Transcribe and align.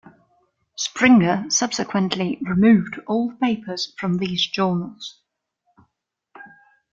Springer 0.79 1.45
subsequently 1.51 2.39
removed 2.41 2.99
all 3.05 3.29
the 3.29 3.35
papers 3.35 3.93
from 3.99 4.17
these 4.17 4.43
journals. 4.47 5.21